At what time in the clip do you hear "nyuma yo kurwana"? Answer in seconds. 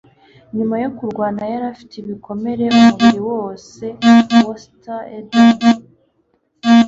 0.57-1.41